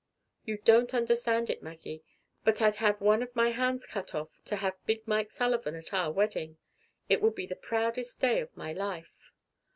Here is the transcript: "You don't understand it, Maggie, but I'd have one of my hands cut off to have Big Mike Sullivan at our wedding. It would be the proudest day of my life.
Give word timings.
"You 0.45 0.57
don't 0.57 0.95
understand 0.95 1.51
it, 1.51 1.61
Maggie, 1.61 2.03
but 2.43 2.59
I'd 2.59 2.77
have 2.77 2.99
one 3.01 3.21
of 3.21 3.35
my 3.35 3.51
hands 3.51 3.85
cut 3.85 4.15
off 4.15 4.29
to 4.45 4.55
have 4.55 4.83
Big 4.87 5.07
Mike 5.07 5.29
Sullivan 5.29 5.75
at 5.75 5.93
our 5.93 6.11
wedding. 6.11 6.57
It 7.07 7.21
would 7.21 7.35
be 7.35 7.45
the 7.45 7.55
proudest 7.55 8.19
day 8.19 8.39
of 8.39 8.57
my 8.57 8.73
life. 8.73 9.31